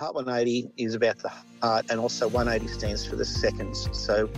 [0.00, 1.28] Heart 180 is about the
[1.60, 3.86] heart, and also 180 stands for the seconds.
[3.92, 4.30] So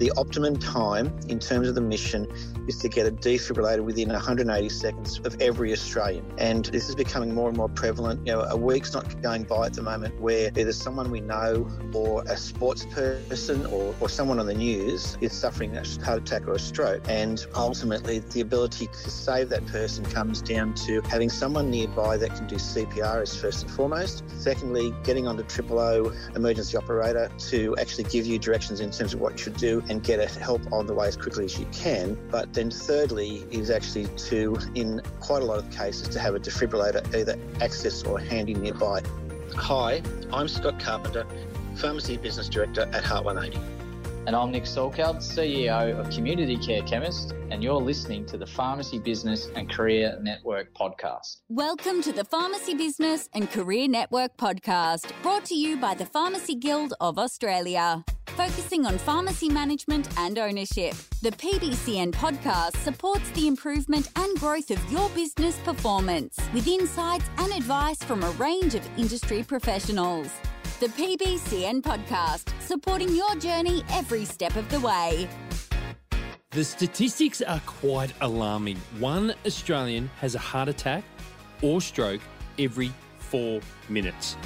[0.00, 2.26] the optimum time in terms of the mission
[2.66, 6.24] is to get a defibrillator within 180 seconds of every Australian.
[6.38, 8.26] And this is becoming more and more prevalent.
[8.26, 11.68] You know, a week's not going by at the moment where either someone we know
[11.92, 16.48] or a sports person or, or someone on the news is suffering a heart attack
[16.48, 17.02] or a stroke.
[17.06, 22.34] And ultimately, the ability to save that person comes down to having someone nearby that
[22.34, 24.24] can do CPR is first and foremost.
[24.38, 29.20] Secondly, getting onto triple O emergency operator to actually give you directions in terms of
[29.20, 32.16] what you should do and get help on the way as quickly as you can.
[32.30, 36.40] But then thirdly is actually to, in quite a lot of cases, to have a
[36.40, 39.02] defibrillator either access or handy nearby.
[39.56, 40.00] Hi,
[40.32, 41.26] I'm Scott Carpenter,
[41.74, 43.60] Pharmacy Business Director at Heart 180.
[44.26, 49.00] And I'm Nick Solkeld, CEO of Community Care Chemist, and you're listening to the Pharmacy
[49.00, 51.38] Business and Career Network podcast.
[51.48, 56.54] Welcome to the Pharmacy Business and Career Network podcast, brought to you by the Pharmacy
[56.54, 58.04] Guild of Australia
[58.36, 60.94] focusing on pharmacy management and ownership.
[61.22, 67.52] The PBCN podcast supports the improvement and growth of your business performance with insights and
[67.52, 70.28] advice from a range of industry professionals.
[70.80, 75.28] The PBCN podcast, supporting your journey every step of the way.
[76.52, 78.76] The statistics are quite alarming.
[78.98, 81.04] One Australian has a heart attack
[81.62, 82.20] or stroke
[82.58, 84.36] every four minutes.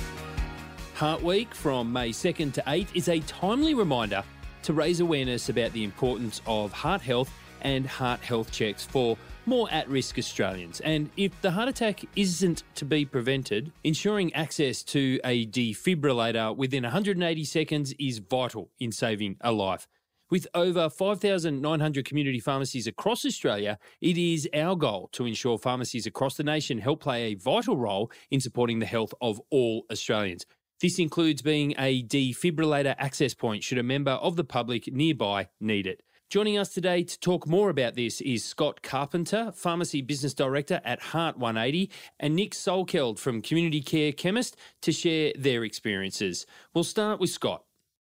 [0.94, 4.22] Heart Week from May 2nd to 8th is a timely reminder
[4.62, 9.68] to raise awareness about the importance of heart health and heart health checks for more
[9.72, 10.78] at risk Australians.
[10.82, 16.84] And if the heart attack isn't to be prevented, ensuring access to a defibrillator within
[16.84, 19.88] 180 seconds is vital in saving a life.
[20.30, 26.36] With over 5,900 community pharmacies across Australia, it is our goal to ensure pharmacies across
[26.36, 30.46] the nation help play a vital role in supporting the health of all Australians.
[30.84, 35.86] This includes being a defibrillator access point should a member of the public nearby need
[35.86, 36.02] it.
[36.28, 41.00] Joining us today to talk more about this is Scott Carpenter, Pharmacy Business Director at
[41.00, 46.44] Heart 180, and Nick Solkeld from Community Care Chemist to share their experiences.
[46.74, 47.64] We'll start with Scott.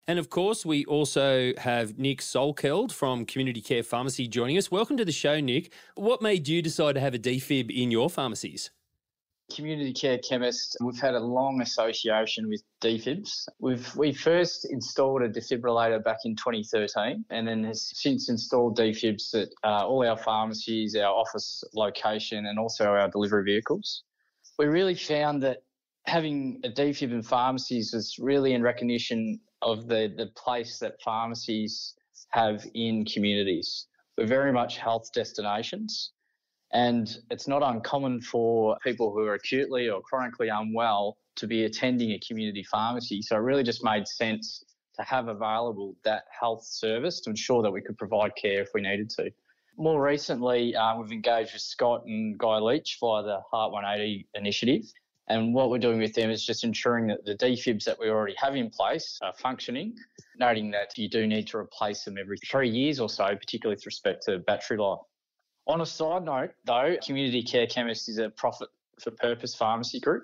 [0.08, 4.72] And of course, we also have Nick Solkeld from Community Care Pharmacy joining us.
[4.72, 5.72] Welcome to the show, Nick.
[5.94, 8.72] What made you decide to have a defib in your pharmacies?
[9.52, 13.48] Community Care Chemist, we've had a long association with defibs.
[13.60, 19.34] We've we first installed a defibrillator back in 2013, and then has since installed defibs
[19.36, 24.04] at uh, all our pharmacies, our office location, and also our delivery vehicles.
[24.58, 25.64] We really found that
[26.06, 31.96] having a defib in pharmacies was really in recognition of the the place that pharmacies
[32.30, 33.88] have in communities.
[34.18, 36.12] We're very much health destinations.
[36.74, 42.12] And it's not uncommon for people who are acutely or chronically unwell to be attending
[42.12, 43.22] a community pharmacy.
[43.22, 44.64] So it really just made sense
[44.96, 48.82] to have available that health service to ensure that we could provide care if we
[48.82, 49.32] needed to.
[49.78, 54.84] More recently, uh, we've engaged with Scott and Guy Leach via the Heart 180 initiative.
[55.30, 58.36] And what we're doing with them is just ensuring that the defibs that we already
[58.38, 59.96] have in place are functioning,
[60.38, 63.86] noting that you do need to replace them every three years or so, particularly with
[63.86, 65.00] respect to battery life.
[65.66, 68.68] On a side note, though, Community Care Chemist is a profit
[69.02, 70.24] for purpose pharmacy group.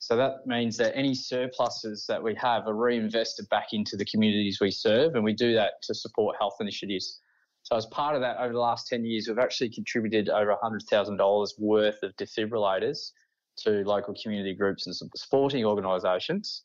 [0.00, 4.58] So that means that any surpluses that we have are reinvested back into the communities
[4.60, 7.20] we serve, and we do that to support health initiatives.
[7.62, 11.48] So as part of that, over the last 10 years, we've actually contributed over $100,000
[11.58, 13.12] worth of defibrillators
[13.58, 16.62] to local community groups and sporting organisations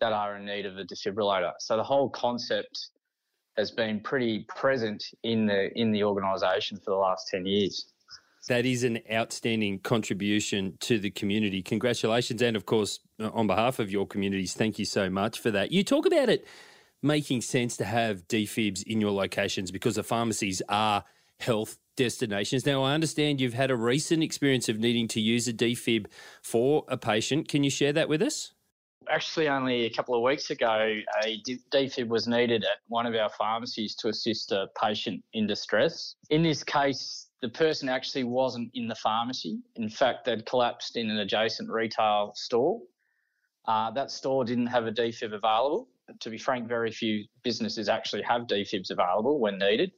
[0.00, 1.52] that are in need of a defibrillator.
[1.58, 2.90] So the whole concept
[3.56, 7.86] has been pretty present in the in the organisation for the last ten years.
[8.48, 11.62] That is an outstanding contribution to the community.
[11.62, 15.50] Congratulations, and of course, uh, on behalf of your communities, thank you so much for
[15.50, 15.72] that.
[15.72, 16.46] You talk about it
[17.02, 21.04] making sense to have defibs in your locations because the pharmacies are
[21.38, 22.66] health destinations.
[22.66, 26.06] Now, I understand you've had a recent experience of needing to use a defib
[26.42, 27.48] for a patient.
[27.48, 28.52] Can you share that with us?
[29.10, 31.42] Actually only a couple of weeks ago, a
[31.72, 36.16] defib was needed at one of our pharmacies to assist a patient in distress.
[36.30, 39.60] In this case, the person actually wasn't in the pharmacy.
[39.76, 42.80] In fact, they'd collapsed in an adjacent retail store.
[43.66, 45.88] Uh, that store didn't have a defib available.
[46.20, 49.92] To be frank, very few businesses actually have defibs available when needed.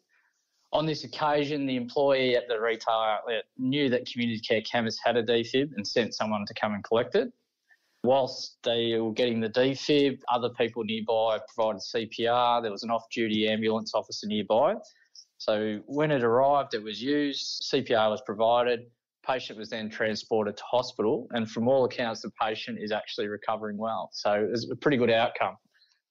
[0.73, 5.17] On this occasion, the employee at the retail outlet knew that Community Care Chemist had
[5.17, 7.33] a defib and sent someone to come and collect it.
[8.05, 12.63] Whilst they were getting the defib, other people nearby provided CPR.
[12.63, 14.75] There was an off duty ambulance officer nearby.
[15.39, 18.81] So when it arrived, it was used, CPR was provided,
[19.29, 23.77] Patient was then transported to hospital, and from all accounts, the patient is actually recovering
[23.77, 24.09] well.
[24.13, 25.57] So it's a pretty good outcome.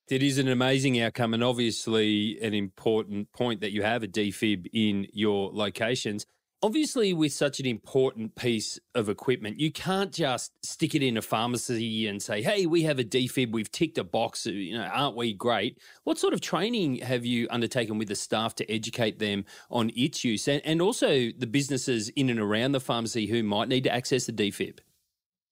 [0.07, 4.67] It is an amazing outcome, and obviously an important point that you have a defib
[4.71, 6.27] in your locations.
[6.63, 11.21] Obviously, with such an important piece of equipment, you can't just stick it in a
[11.21, 13.51] pharmacy and say, "Hey, we have a defib.
[13.51, 14.47] We've ticked a box.
[14.47, 18.55] You know, aren't we great?" What sort of training have you undertaken with the staff
[18.55, 22.79] to educate them on its use, and, and also the businesses in and around the
[22.79, 24.79] pharmacy who might need to access the defib?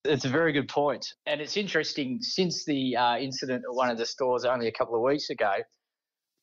[0.05, 2.19] It's a very good point, and it's interesting.
[2.23, 5.53] Since the uh, incident at one of the stores only a couple of weeks ago,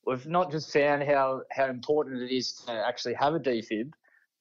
[0.06, 3.90] we've not just found how how important it is to actually have a defib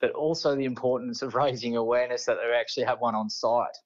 [0.02, 3.78] but also the importance of raising awareness that they actually have one on site.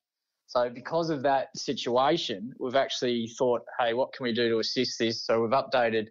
[0.47, 4.97] So, because of that situation, we've actually thought, hey, what can we do to assist
[4.97, 5.25] this?
[5.25, 6.07] So, we've updated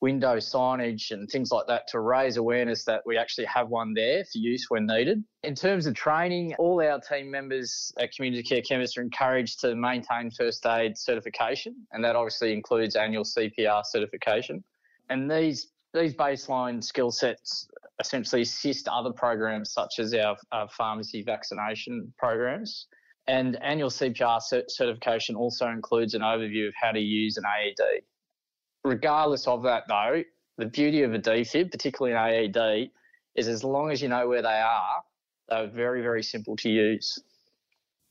[0.00, 4.24] window signage and things like that to raise awareness that we actually have one there
[4.24, 5.22] for use when needed.
[5.42, 9.74] In terms of training, all our team members at Community Care Chemists are encouraged to
[9.74, 14.64] maintain first aid certification, and that obviously includes annual CPR certification.
[15.10, 17.68] And these these baseline skill sets
[18.00, 22.86] essentially assist other programs such as our, our pharmacy vaccination programs.
[23.26, 28.02] And annual CPR certification also includes an overview of how to use an AED.
[28.84, 30.22] Regardless of that, though,
[30.56, 32.90] the beauty of a defib, particularly an AED,
[33.36, 35.02] is as long as you know where they are,
[35.48, 37.18] they're very, very simple to use.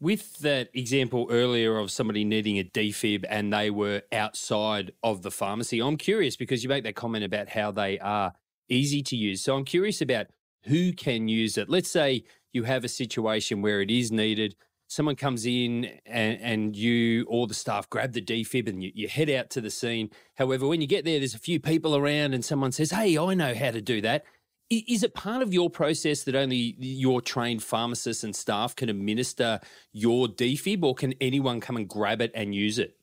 [0.01, 5.31] With that example earlier of somebody needing a defib and they were outside of the
[5.31, 8.31] pharmacy, I'm curious because you make that comment about how they are
[8.69, 9.43] easy to use.
[9.43, 10.27] So I'm curious about
[10.63, 11.69] who can use it.
[11.69, 12.23] Let's say
[12.53, 14.55] you have a situation where it is needed.
[14.87, 19.07] Someone comes in and, and you or the staff grab the defib and you, you
[19.07, 20.09] head out to the scene.
[20.35, 23.33] However, when you get there, there's a few people around and someone says, Hey, I
[23.33, 24.23] know how to do that.
[24.69, 29.59] Is it part of your process that only your trained pharmacists and staff can administer
[29.93, 32.95] your defib, or can anyone come and grab it and use it?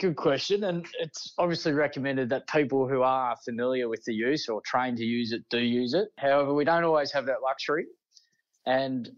[0.00, 0.64] Good question.
[0.64, 5.04] And it's obviously recommended that people who are familiar with the use or trained to
[5.04, 6.08] use it do use it.
[6.16, 7.84] However, we don't always have that luxury.
[8.64, 9.10] And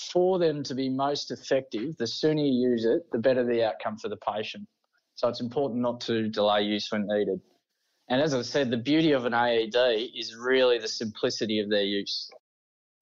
[0.00, 3.98] for them to be most effective, the sooner you use it, the better the outcome
[3.98, 4.66] for the patient.
[5.16, 7.40] So it's important not to delay use when needed.
[8.08, 9.76] And as I said, the beauty of an AED
[10.14, 12.30] is really the simplicity of their use.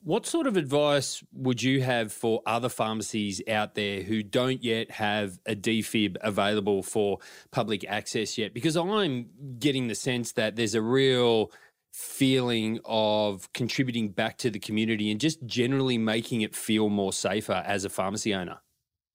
[0.02, 4.90] What sort of advice would you have for other pharmacies out there who don't yet
[4.90, 7.18] have a defib available for
[7.50, 8.52] public access yet?
[8.52, 11.50] Because I'm getting the sense that there's a real
[11.94, 17.62] feeling of contributing back to the community and just generally making it feel more safer
[17.64, 18.58] as a pharmacy owner.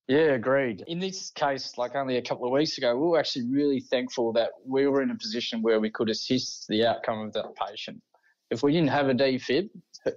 [0.10, 0.84] Yeah, agreed.
[0.88, 4.34] In this case, like only a couple of weeks ago, we were actually really thankful
[4.34, 8.02] that we were in a position where we could assist the outcome of that patient.
[8.50, 9.70] If we didn't have a defib,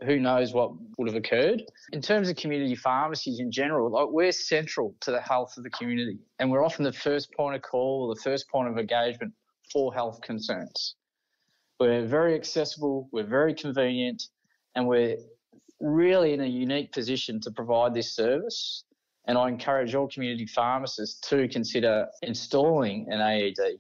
[0.06, 1.62] who knows what would have occurred.
[1.93, 5.69] In terms of community pharmacies in general, like we're central to the health of the
[5.69, 9.35] community, and we're often the first point of call or the first point of engagement
[9.71, 10.95] for health concerns.
[11.79, 14.23] We're very accessible, we're very convenient,
[14.75, 15.19] and we're
[15.81, 18.85] really in a unique position to provide this service.
[19.27, 23.79] And I encourage all community pharmacists to consider installing an AED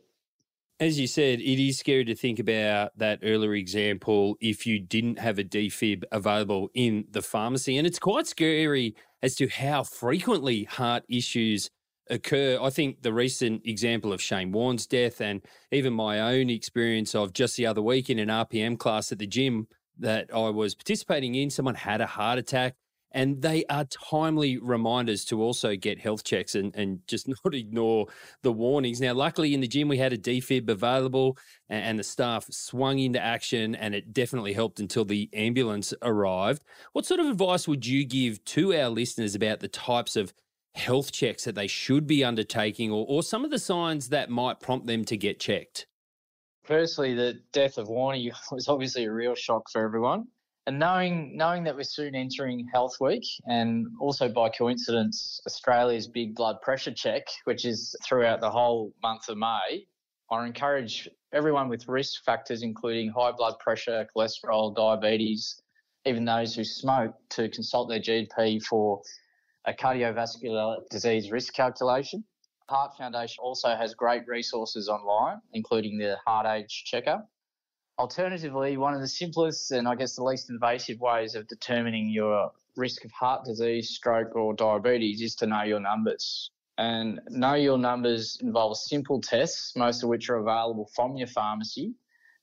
[0.82, 5.16] as you said, it is scary to think about that earlier example if you didn't
[5.20, 7.78] have a defib available in the pharmacy.
[7.78, 11.70] And it's quite scary as to how frequently heart issues
[12.10, 12.58] occur.
[12.60, 15.40] I think the recent example of Shane Warne's death and
[15.70, 19.26] even my own experience of just the other week in an RPM class at the
[19.28, 19.68] gym
[20.00, 22.74] that I was participating in, someone had a heart attack
[23.12, 28.06] and they are timely reminders to also get health checks and, and just not ignore
[28.42, 29.00] the warnings.
[29.00, 31.38] Now, luckily in the gym, we had a defib available
[31.68, 36.62] and, and the staff swung into action and it definitely helped until the ambulance arrived.
[36.92, 40.32] What sort of advice would you give to our listeners about the types of
[40.74, 44.60] health checks that they should be undertaking or, or some of the signs that might
[44.60, 45.86] prompt them to get checked?
[46.64, 50.26] Firstly, the death of Warney was obviously a real shock for everyone
[50.66, 56.34] and knowing knowing that we're soon entering Health Week, and also by coincidence Australia's big
[56.34, 59.86] blood pressure check, which is throughout the whole month of May,
[60.30, 65.60] I encourage everyone with risk factors, including high blood pressure, cholesterol, diabetes,
[66.04, 69.02] even those who smoke, to consult their GP for
[69.64, 72.24] a cardiovascular disease risk calculation.
[72.68, 77.22] Heart Foundation also has great resources online, including the Heart Age Checker
[77.98, 82.50] Alternatively, one of the simplest and I guess the least invasive ways of determining your
[82.76, 86.50] risk of heart disease, stroke, or diabetes is to know your numbers.
[86.78, 91.94] And know your numbers involves simple tests, most of which are available from your pharmacy.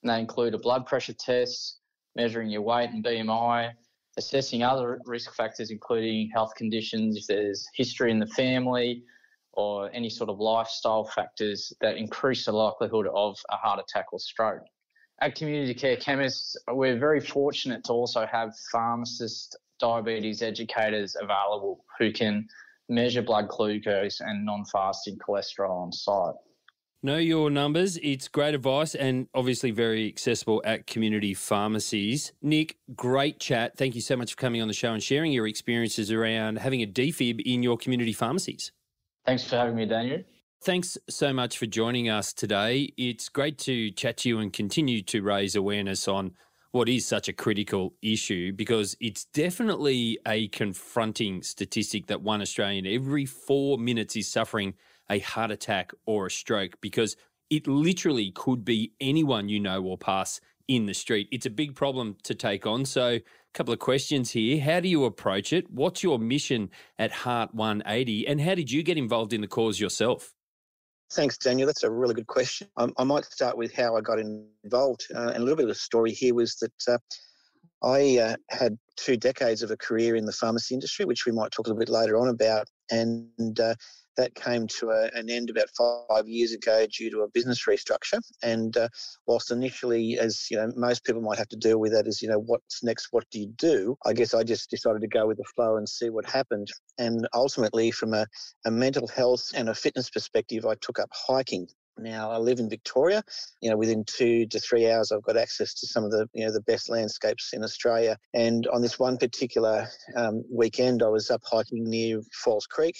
[0.03, 1.79] And they include a blood pressure test,
[2.15, 3.71] measuring your weight and BMI,
[4.17, 9.03] assessing other risk factors, including health conditions, if there's history in the family,
[9.53, 14.19] or any sort of lifestyle factors that increase the likelihood of a heart attack or
[14.19, 14.63] stroke.
[15.21, 22.11] At Community Care Chemists, we're very fortunate to also have pharmacists, diabetes educators available who
[22.13, 22.47] can
[22.87, 26.35] measure blood glucose and non fasting cholesterol on site.
[27.01, 27.97] Know your numbers.
[27.97, 32.33] It's great advice and obviously very accessible at community pharmacies.
[32.41, 33.77] Nick, great chat.
[33.77, 36.81] Thank you so much for coming on the show and sharing your experiences around having
[36.81, 38.71] a defib in your community pharmacies.
[39.25, 40.23] Thanks for having me, Daniel.
[40.61, 42.91] Thanks so much for joining us today.
[42.97, 46.33] It's great to chat to you and continue to raise awareness on
[46.71, 52.85] what is such a critical issue because it's definitely a confronting statistic that one Australian
[52.85, 54.73] every four minutes is suffering
[55.09, 57.15] a heart attack or a stroke because
[57.49, 61.29] it literally could be anyone you know or pass in the street.
[61.31, 62.83] It's a big problem to take on.
[62.83, 63.23] So, a
[63.53, 64.61] couple of questions here.
[64.61, 65.71] How do you approach it?
[65.71, 68.27] What's your mission at Heart 180?
[68.27, 70.35] And how did you get involved in the cause yourself?
[71.13, 71.65] Thanks, Daniel.
[71.65, 72.67] That's a really good question.
[72.77, 75.07] I, I might start with how I got involved.
[75.13, 76.97] Uh, and a little bit of the story here was that uh,
[77.83, 81.51] I uh, had two decades of a career in the pharmacy industry, which we might
[81.51, 82.67] talk a little bit later on about.
[82.91, 83.73] And uh,
[84.19, 88.19] that came to a, an end about five years ago due to a business restructure.
[88.43, 88.89] And uh,
[89.25, 92.27] whilst initially, as you know, most people might have to deal with that, is you
[92.27, 93.07] know, what's next?
[93.11, 93.95] What do you do?
[94.05, 96.67] I guess I just decided to go with the flow and see what happened.
[96.97, 98.27] And ultimately, from a,
[98.65, 101.67] a mental health and a fitness perspective, I took up hiking.
[101.97, 103.23] Now I live in Victoria.
[103.61, 106.45] You know, within two to three hours, I've got access to some of the you
[106.45, 108.17] know the best landscapes in Australia.
[108.33, 112.95] And on this one particular um, weekend, I was up hiking near Falls Creek,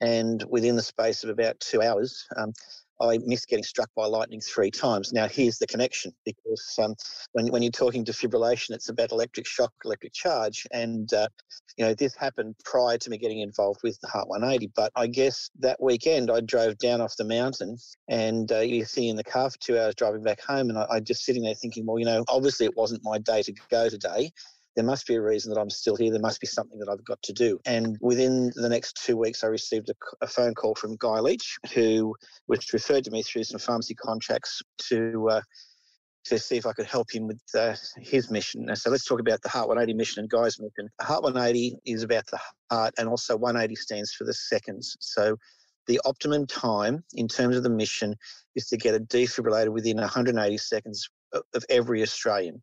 [0.00, 2.52] and within the space of about two hours, um,
[3.00, 5.12] I missed getting struck by lightning three times.
[5.12, 6.94] Now, here's the connection because um,
[7.32, 10.66] when, when you're talking defibrillation, it's about electric shock, electric charge.
[10.72, 11.28] And, uh,
[11.78, 14.72] you know, this happened prior to me getting involved with the Heart 180.
[14.76, 17.78] But I guess that weekend I drove down off the mountain
[18.08, 20.68] and uh, you see in the car for two hours driving back home.
[20.68, 23.42] And I, I just sitting there thinking, well, you know, obviously it wasn't my day
[23.42, 24.30] to go today
[24.76, 26.10] there must be a reason that I'm still here.
[26.10, 27.58] There must be something that I've got to do.
[27.66, 31.58] And within the next two weeks, I received a, a phone call from Guy Leach,
[31.74, 32.14] who
[32.48, 35.28] was referred to me through some pharmacy contracts to.
[35.30, 35.40] Uh,
[36.22, 38.68] to see if I could help him with uh, his mission.
[38.76, 40.90] So let's talk about the Heart 180 mission and Guy's mission.
[41.00, 42.38] Heart 180 is about the
[42.70, 44.98] heart, and also 180 stands for the seconds.
[45.00, 45.36] So
[45.86, 48.14] the optimum time in terms of the mission
[48.54, 52.62] is to get a defibrillator within 180 seconds of every Australian.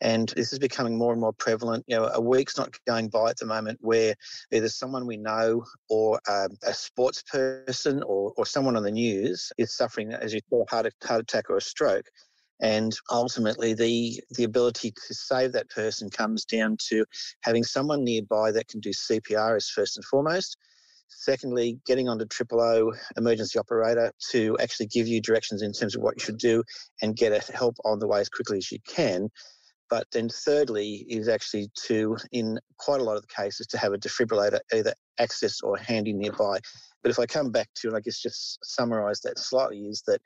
[0.00, 1.84] And this is becoming more and more prevalent.
[1.86, 4.14] You know, a week's not going by at the moment where
[4.50, 9.52] either someone we know or um, a sports person or, or someone on the news
[9.58, 12.06] is suffering, as you saw, a heart, heart attack or a stroke.
[12.62, 17.04] And ultimately, the, the ability to save that person comes down to
[17.42, 20.58] having someone nearby that can do CPR as first and foremost.
[21.08, 26.02] Secondly, getting onto triple O emergency operator to actually give you directions in terms of
[26.02, 26.62] what you should do
[27.02, 29.28] and get help on the way as quickly as you can.
[29.90, 33.92] But then thirdly is actually to, in quite a lot of the cases, to have
[33.92, 36.60] a defibrillator either access or handy nearby.
[37.02, 40.20] But if I come back to, and I guess just summarise that slightly, is that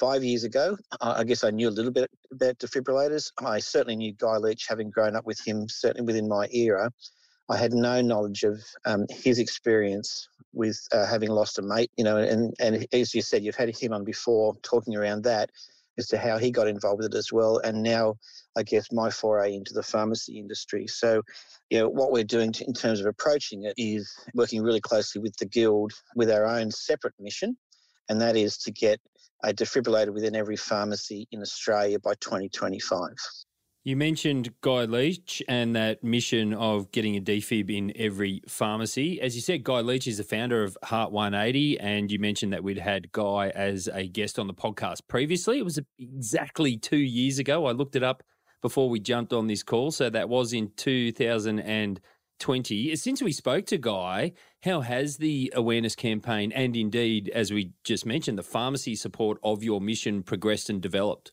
[0.00, 3.30] five years ago, I guess I knew a little bit about defibrillators.
[3.44, 6.90] I certainly knew Guy Leach, having grown up with him, certainly within my era.
[7.50, 12.04] I had no knowledge of um, his experience with uh, having lost a mate, you
[12.04, 15.50] know, and, and as you said, you've had him on before talking around that
[15.98, 17.58] as to how he got involved with it as well.
[17.58, 18.16] And now,
[18.56, 20.86] I guess, my foray into the pharmacy industry.
[20.86, 21.22] So,
[21.70, 25.36] you know, what we're doing in terms of approaching it is working really closely with
[25.36, 27.56] the Guild with our own separate mission,
[28.08, 29.00] and that is to get
[29.44, 33.10] a defibrillator within every pharmacy in Australia by 2025.
[33.86, 39.20] You mentioned Guy Leach and that mission of getting a defib in every pharmacy.
[39.20, 42.64] As you said, Guy Leach is the founder of Heart 180, and you mentioned that
[42.64, 45.58] we'd had Guy as a guest on the podcast previously.
[45.58, 47.66] It was exactly two years ago.
[47.66, 48.22] I looked it up
[48.62, 52.96] before we jumped on this call, so that was in 2020.
[52.96, 58.06] Since we spoke to Guy, how has the awareness campaign and indeed, as we just
[58.06, 61.32] mentioned, the pharmacy support of your mission progressed and developed?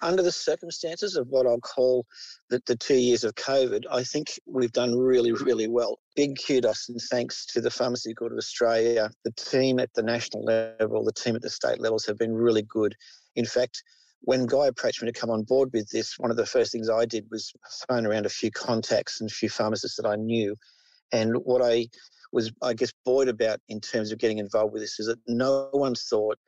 [0.00, 2.06] Under the circumstances of what I'll call
[2.50, 5.98] the, the two years of COVID, I think we've done really, really well.
[6.14, 9.10] Big kudos and thanks to the Pharmacy Guild of Australia.
[9.24, 12.62] The team at the national level, the team at the state levels have been really
[12.62, 12.94] good.
[13.36, 13.82] In fact,
[14.22, 16.90] when Guy approached me to come on board with this, one of the first things
[16.90, 17.52] I did was
[17.88, 20.56] phone around a few contacts and a few pharmacists that I knew.
[21.12, 21.86] And what I
[22.32, 25.68] was, I guess, buoyed about in terms of getting involved with this is that no
[25.72, 26.38] one thought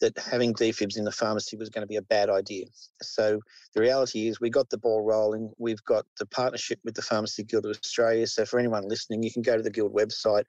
[0.00, 2.66] that having defibs in the pharmacy was going to be a bad idea.
[3.02, 3.40] So
[3.74, 5.50] the reality is we got the ball rolling.
[5.58, 8.26] We've got the partnership with the Pharmacy Guild of Australia.
[8.26, 10.44] So for anyone listening, you can go to the Guild website,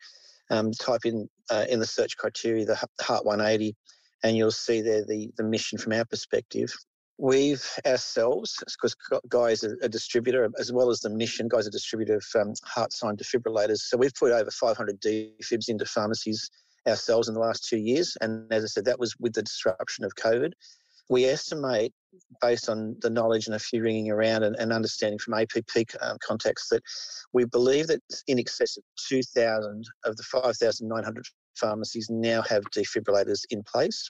[0.50, 3.76] um, type in uh, in the search criteria the Heart 180,
[4.24, 6.74] and you'll see there the, the mission from our perspective.
[7.18, 8.96] We've ourselves, because
[9.28, 12.54] Guy is a, a, distributor, as well as the mission, Guy's a distributor of um,
[12.66, 13.80] HeartSine defibrillators.
[13.80, 16.50] So we've put over 500 defibs into pharmacies
[16.88, 18.16] ourselves in the last two years.
[18.22, 20.52] And as I said, that was with the disruption of COVID.
[21.10, 21.94] We estimate,
[22.42, 26.18] based on the knowledge and a few ringing around and, and understanding from APP um,
[26.22, 26.84] context, that
[27.34, 33.64] we believe that in excess of 2,000 of the 5,900 pharmacies now have defibrillators in
[33.64, 34.10] place.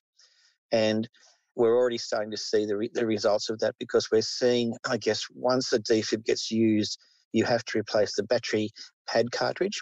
[0.72, 1.08] And
[1.56, 4.98] we're already starting to see the, re- the results of that because we're seeing, I
[4.98, 7.00] guess, once a defib gets used,
[7.34, 8.70] you have to replace the battery
[9.08, 9.82] pad cartridge.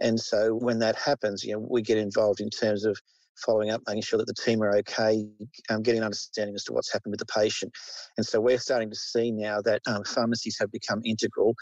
[0.00, 2.96] And so when that happens, you know, we get involved in terms of
[3.36, 5.24] following up, making sure that the team are okay,
[5.70, 7.72] um, getting an understanding as to what's happened with the patient.
[8.16, 11.54] And so we're starting to see now that um, pharmacies have become integral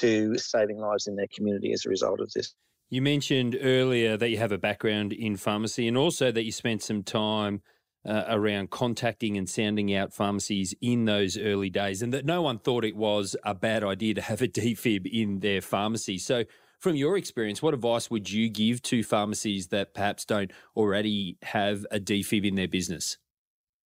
[0.00, 2.54] to saving lives in their community as a result of this.
[2.88, 6.82] You mentioned earlier that you have a background in pharmacy and also that you spent
[6.82, 7.62] some time
[8.04, 12.58] uh, around contacting and sounding out pharmacies in those early days, and that no one
[12.58, 16.18] thought it was a bad idea to have a defib in their pharmacy.
[16.18, 16.44] So,
[16.82, 21.86] from your experience, what advice would you give to pharmacies that perhaps don't already have
[21.92, 23.18] a defib in their business?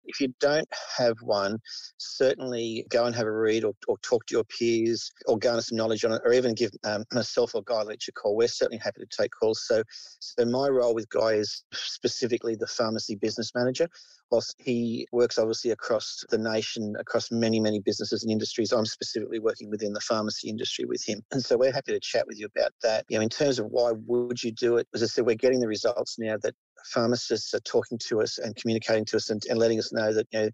[0.06, 1.58] If you don't have one,
[1.98, 5.76] certainly go and have a read or, or talk to your peers or garner some
[5.76, 8.36] knowledge on it, or even give um, myself or Guy Leach a call.
[8.36, 9.64] We're certainly happy to take calls.
[9.66, 9.82] So,
[10.20, 13.88] so my role with Guy is specifically the pharmacy business manager
[14.30, 19.38] whilst he works obviously across the nation, across many, many businesses and industries, I'm specifically
[19.38, 21.22] working within the pharmacy industry with him.
[21.32, 23.04] And so we're happy to chat with you about that.
[23.08, 25.60] You know, in terms of why would you do it, as I said, we're getting
[25.60, 26.54] the results now that
[26.93, 30.26] pharmacists are talking to us and communicating to us and, and letting us know that,
[30.33, 30.50] you know,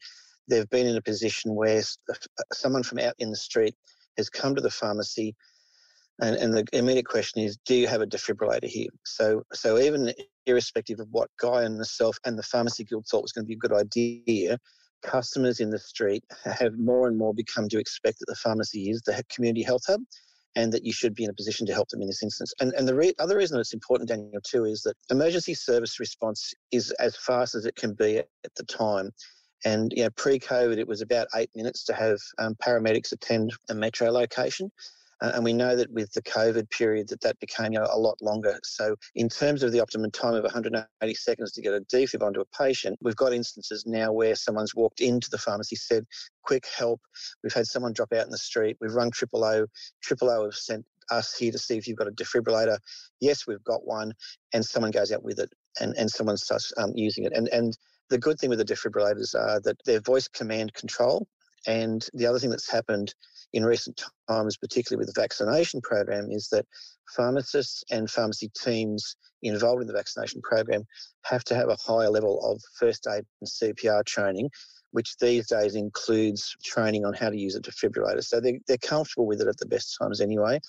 [0.48, 2.14] they've been in a position where uh,
[2.52, 3.74] someone from out in the street
[4.16, 5.34] has come to the pharmacy
[6.20, 8.90] and, and the immediate question is, do you have a defibrillator here?
[9.04, 10.12] So, so even
[10.46, 13.54] irrespective of what Guy and myself and the Pharmacy Guild thought was going to be
[13.54, 14.58] a good idea,
[15.02, 19.02] customers in the street have more and more become to expect that the pharmacy is
[19.02, 20.00] the community health hub
[20.56, 22.52] and that you should be in a position to help them in this instance.
[22.60, 25.98] And, and the re- other reason that it's important, Daniel, too, is that emergency service
[25.98, 29.10] response is as fast as it can be at, at the time.
[29.64, 33.74] And you know, pre-COVID, it was about eight minutes to have um, paramedics attend a
[33.74, 34.70] metro location.
[35.22, 37.98] Uh, and we know that with the COVID period that that became you know, a
[37.98, 38.58] lot longer.
[38.64, 42.40] So in terms of the optimum time of 180 seconds to get a defib onto
[42.40, 46.04] a patient, we've got instances now where someone's walked into the pharmacy, said,
[46.42, 47.00] quick help.
[47.42, 48.76] We've had someone drop out in the street.
[48.80, 49.66] We've rung triple O.
[50.02, 52.78] Triple O have sent us here to see if you've got a defibrillator.
[53.20, 54.12] Yes, we've got one.
[54.52, 57.32] And someone goes out with it and, and someone starts um, using it.
[57.32, 57.76] And, and
[58.10, 61.28] the good thing with the defibrillators are that they're voice command control.
[61.66, 63.14] And the other thing that's happened
[63.52, 66.66] in recent times, particularly with the vaccination program, is that
[67.14, 70.84] pharmacists and pharmacy teams involved in the vaccination program
[71.24, 74.48] have to have a higher level of first aid and CPR training,
[74.92, 78.24] which these days includes training on how to use a defibrillator.
[78.24, 80.60] So they're, they're comfortable with it at the best times anyway.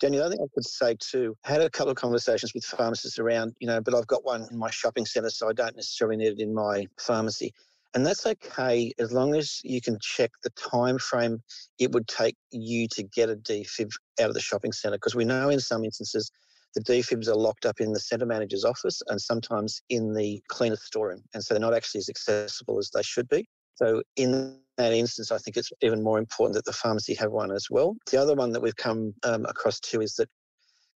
[0.00, 3.18] Daniel, I think I could say too, I had a couple of conversations with pharmacists
[3.18, 6.16] around, you know, but I've got one in my shopping centre, so I don't necessarily
[6.16, 7.52] need it in my pharmacy.
[7.94, 11.42] And that's okay as long as you can check the time frame
[11.78, 14.96] it would take you to get a defib out of the shopping centre.
[14.96, 16.30] Because we know in some instances
[16.74, 20.84] the defibs are locked up in the centre manager's office and sometimes in the cleaner's
[20.84, 21.22] storeroom.
[21.34, 23.48] And so they're not actually as accessible as they should be.
[23.74, 27.50] So in that instance, I think it's even more important that the pharmacy have one
[27.50, 27.96] as well.
[28.10, 30.28] The other one that we've come um, across too is that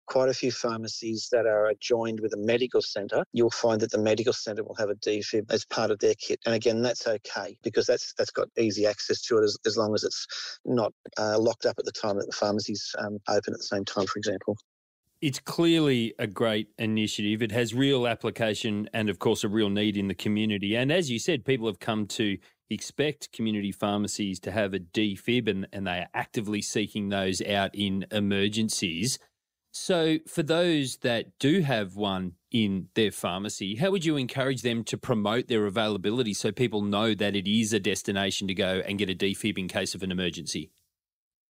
[0.06, 3.98] quite a few pharmacies that are joined with a medical centre, you'll find that the
[3.98, 6.40] medical centre will have a defib as part of their kit.
[6.46, 9.94] And again, that's okay because that's that's got easy access to it as, as long
[9.94, 10.26] as it's
[10.64, 13.84] not uh, locked up at the time that the pharmacy's um, open at the same
[13.84, 14.56] time, for example.
[15.20, 17.40] It's clearly a great initiative.
[17.40, 20.76] It has real application and, of course, a real need in the community.
[20.76, 22.36] And as you said, people have come to
[22.68, 27.70] expect community pharmacies to have a defib and, and they are actively seeking those out
[27.74, 29.18] in emergencies.
[29.76, 34.84] So, for those that do have one in their pharmacy, how would you encourage them
[34.84, 39.00] to promote their availability so people know that it is a destination to go and
[39.00, 40.70] get a defib in case of an emergency?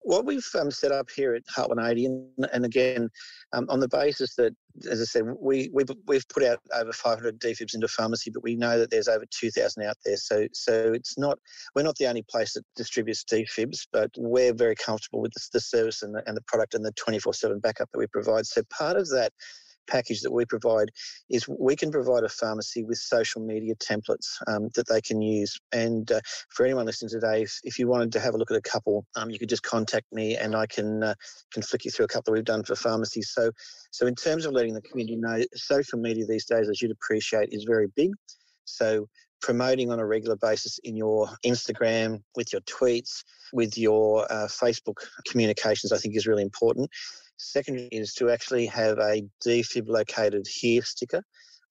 [0.05, 3.09] What we've um, set up here at Heart 180, and, and again,
[3.53, 4.55] um, on the basis that,
[4.91, 8.55] as I said, we, we've, we've put out over 500 defibs into pharmacy, but we
[8.55, 10.17] know that there's over 2,000 out there.
[10.17, 11.39] So, so it's not,
[11.75, 15.61] we're not the only place that distributes defibs, but we're very comfortable with the, the
[15.61, 18.47] service and the, and the product and the 24 7 backup that we provide.
[18.47, 19.33] So part of that
[19.87, 20.91] package that we provide
[21.31, 25.59] is we can provide a pharmacy with social media templates um, that they can use.
[25.73, 26.21] And uh,
[26.51, 29.05] for anyone listening today, if, if, you wanted to have a look at a couple,
[29.17, 31.15] um, you could just contact me and I can uh,
[31.53, 33.31] can flick you through a couple that we've done for pharmacies.
[33.31, 33.51] So,
[33.91, 37.49] so in terms of letting the community know, social media these days, as you'd appreciate,
[37.53, 38.11] is very big.
[38.65, 39.07] So
[39.45, 44.97] promoting on a regular basis in your Instagram, with your tweets, with your uh, Facebook
[45.29, 46.89] communications, I think is really important.
[47.37, 51.23] Second is to actually have a defib located here sticker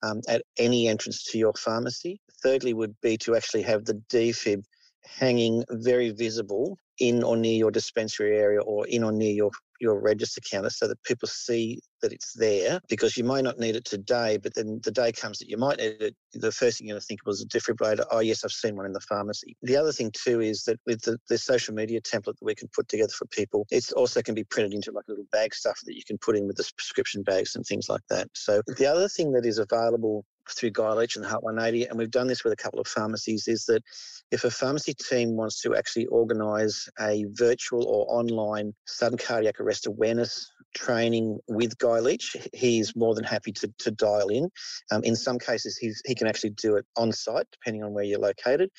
[0.04, 2.20] um, at any entrance to your pharmacy.
[2.42, 4.64] Thirdly, would be to actually have the defib
[5.06, 10.00] hanging very visible in or near your dispensary area or in or near your your
[10.00, 13.86] register counter so that people see that it's there because you might not need it
[13.86, 16.16] today, but then the day comes that you might need it.
[16.34, 18.06] The first thing you're going to think was a defibrillator.
[18.12, 19.56] Oh, yes, I've seen one in the pharmacy.
[19.62, 22.70] The other thing, too, is that with the, the social media template that we can
[22.76, 25.96] put together for people, it also can be printed into like little bag stuff that
[25.96, 28.28] you can put in with the prescription bags and things like that.
[28.34, 32.12] So the other thing that is available through Guy and the Heart 180, and we've
[32.12, 33.84] done this with a couple of pharmacies, is that
[34.32, 39.88] if a pharmacy team wants to actually organise a virtual or online sudden cardiac arrest
[39.88, 44.50] awareness training with Guy Leach, he's more than happy to, to dial in.
[44.92, 48.04] Um, in some cases, he's, he can actually do it on site, depending on where
[48.04, 48.70] you're located.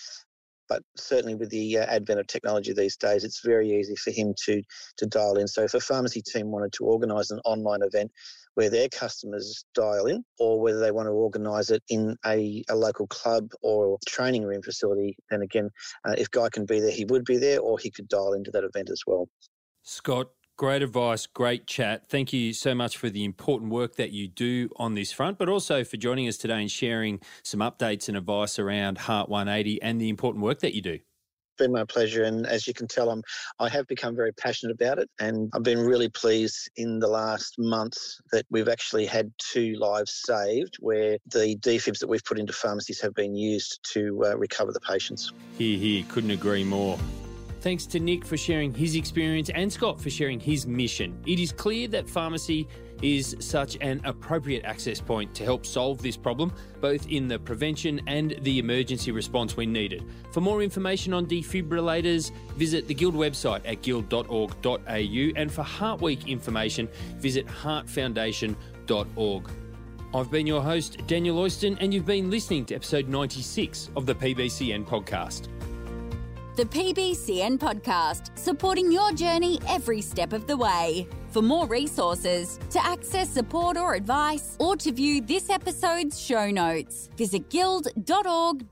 [0.68, 4.34] But certainly, with the uh, advent of technology these days, it's very easy for him
[4.44, 4.62] to
[4.98, 5.46] to dial in.
[5.48, 8.10] So, if a pharmacy team wanted to organise an online event
[8.54, 12.76] where their customers dial in or whether they want to organise it in a, a,
[12.76, 15.68] local club or training room facility, then again,
[16.06, 18.52] uh, if Guy can be there, he would be there or he could dial into
[18.52, 19.28] that event as well.
[19.82, 22.06] Scott, great advice, great chat.
[22.08, 25.48] Thank you so much for the important work that you do on this front, but
[25.48, 30.00] also for joining us today and sharing some updates and advice around Heart 180 and
[30.00, 33.10] the important work that you do It's been my pleasure, and as you can tell,
[33.10, 33.22] I'm
[33.58, 37.54] I have become very passionate about it, and I've been really pleased in the last
[37.58, 42.52] months that we've actually had two lives saved, where the defibs that we've put into
[42.52, 45.32] pharmacies have been used to uh, recover the patients.
[45.58, 46.98] Here, here, couldn't agree more.
[47.64, 51.18] Thanks to Nick for sharing his experience and Scott for sharing his mission.
[51.26, 52.68] It is clear that pharmacy
[53.00, 58.02] is such an appropriate access point to help solve this problem, both in the prevention
[58.06, 60.04] and the emergency response when needed.
[60.30, 66.28] For more information on defibrillators, visit the Guild website at guild.org.au and for Heart Week
[66.28, 69.50] information, visit heartfoundation.org.
[70.14, 74.14] I've been your host, Daniel Oyston, and you've been listening to episode 96 of the
[74.14, 75.48] PBCN podcast
[76.56, 81.08] the PBCN podcast, supporting your journey every step of the way.
[81.30, 87.10] For more resources, to access support or advice, or to view this episode's show notes,
[87.16, 88.64] visit guild.org.au.